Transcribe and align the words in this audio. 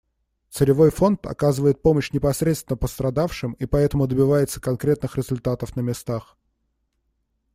Целевой 0.49 0.89
фонд 0.89 1.27
оказывает 1.27 1.83
помощь 1.83 2.11
непосредственно 2.11 2.75
пострадавшим 2.75 3.51
и 3.53 3.67
поэтому 3.67 4.07
добивается 4.07 4.59
конкретных 4.59 5.15
результатов 5.15 5.75
на 5.75 5.81
местах. 5.81 6.37